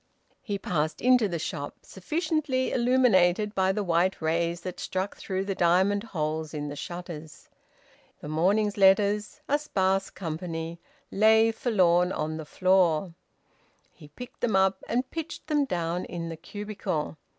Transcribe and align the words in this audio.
He 0.41 0.57
passed 0.57 0.99
into 0.99 1.27
the 1.27 1.37
shop, 1.37 1.75
sufficiently 1.83 2.71
illuminated 2.71 3.53
by 3.53 3.71
the 3.71 3.83
white 3.83 4.19
rays 4.19 4.61
that 4.61 4.79
struck 4.79 5.15
through 5.15 5.45
the 5.45 5.53
diamond 5.53 6.03
holes 6.05 6.55
in 6.55 6.69
the 6.69 6.75
shutters. 6.75 7.47
The 8.19 8.27
morning's 8.27 8.77
letters 8.77 9.41
a 9.47 9.59
sparse 9.59 10.09
company 10.09 10.79
lay 11.11 11.51
forlorn 11.51 12.11
on 12.11 12.37
the 12.37 12.45
floor. 12.45 13.13
He 13.93 14.07
picked 14.07 14.41
them 14.41 14.55
up 14.55 14.83
and 14.87 15.07
pitched 15.11 15.45
them 15.45 15.65
down 15.65 16.05
in 16.05 16.29
the 16.29 16.35
cubicle. 16.35 17.17